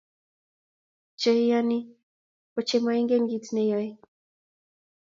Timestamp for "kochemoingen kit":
2.53-3.45